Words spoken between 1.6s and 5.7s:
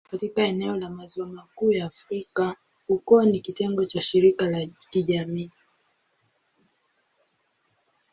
ya Afrika, ukoo ni kitengo cha shirika la kijamii.